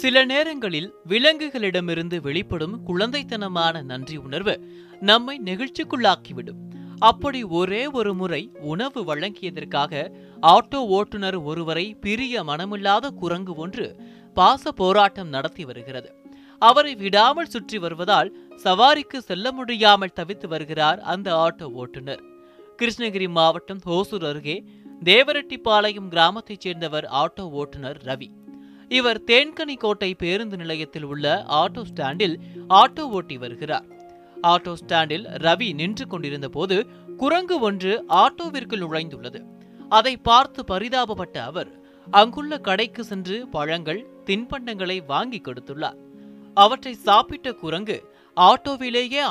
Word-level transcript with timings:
சில 0.00 0.24
நேரங்களில் 0.24 0.94
விலங்குகளிடமிருந்து 1.08 2.20
வெளிப்படும் 2.20 2.74
குழந்தைத்தனமான 2.86 3.82
நன்றி 3.82 4.16
உணர்வு 4.16 4.54
நம்மை 5.00 5.40
நெகிழ்ச்சிக்குள்ளாக்கிவிடும். 5.44 6.60
அப்படி 6.98 7.42
ஒரே 7.42 7.86
ஒரு 7.86 8.14
முறை 8.14 8.50
உணவு 8.60 9.00
வழங்கியதற்காக 9.04 10.12
ஆட்டோ 10.42 10.80
ஓட்டுநர் 10.96 11.36
ஒருவரை 11.36 11.94
பிரிய 11.94 12.44
மனமில்லாத 12.44 13.08
குரங்கு 13.08 13.54
ஒன்று 13.54 13.86
பாச 14.34 14.72
போராட்டம் 14.74 15.28
நடத்தி 15.28 15.64
வருகிறது. 15.64 16.14
அவரை 16.58 16.94
விடாமல் 16.94 17.52
சுற்றி 17.54 17.78
வருவதால் 17.78 18.36
சவாரிக்கு 18.64 19.18
செல்ல 19.18 19.52
முடியாமல் 19.52 20.16
தவித்து 20.20 20.46
வருகிறார் 20.46 21.00
அந்த 21.00 21.28
ஆட்டோ 21.34 21.64
ஓட்டுநர். 21.72 22.22
கிருஷ்ணகிரி 22.82 23.28
மாவட்டம் 23.28 23.84
ஹோசூர் 23.86 24.26
அருகே 24.28 24.64
தேவரெட்டிப்பாளையம் 25.04 26.08
கிராமத்தைச் 26.08 26.60
சேர்ந்தவர் 26.60 27.08
ஆட்டோ 27.12 27.40
ஓட்டுநர் 27.40 28.00
ரவி. 28.04 28.28
இவர் 28.88 29.20
தேன்கனிக்கோட்டை 29.26 30.14
பேருந்து 30.18 30.56
நிலையத்தில் 30.56 31.02
உள்ள 31.02 31.44
ஆட்டோ 31.48 31.82
ஸ்டாண்டில் 31.82 32.40
ஆட்டோ 32.68 33.00
ஓட்டி 33.00 33.36
வருகிறார். 33.38 33.86
ஆட்டோ 34.42 34.72
ஸ்டாண்டில் 34.72 35.24
ரவி 35.24 35.74
நின்று 35.74 36.06
கொண்டிருந்த 36.06 36.48
போது 36.48 36.86
குரங்கு 37.16 37.60
ஒன்று 37.60 38.04
ஆட்டோவிற்குள் 38.08 38.84
நுழைந்துள்ளது. 38.84 39.40
அதை 39.88 40.16
பார்த்து 40.16 40.64
பரிதாபப்பட்ட 40.68 41.36
அவர் 41.42 41.70
அங்குள்ள 42.10 42.58
கடைக்கு 42.58 43.04
சென்று 43.04 43.48
பழங்கள் 43.48 44.06
தின்பண்டங்களை 44.26 45.06
வாங்கி 45.06 45.40
கொடுத்துள்ளார். 45.40 45.98
அவற்றை 46.54 46.94
சாப்பிட்ட 46.94 47.52
குரங்கு 47.52 48.14
ஆட்டோவிலேயே 48.36 49.24